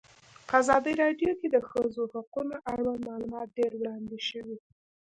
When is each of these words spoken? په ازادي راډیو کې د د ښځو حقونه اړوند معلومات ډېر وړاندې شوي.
په 0.47 0.53
ازادي 0.61 0.93
راډیو 1.03 1.31
کې 1.39 1.47
د 1.49 1.51
د 1.55 1.57
ښځو 1.69 2.01
حقونه 2.13 2.55
اړوند 2.71 3.01
معلومات 3.09 3.47
ډېر 3.57 3.71
وړاندې 3.77 4.17
شوي. 4.29 4.57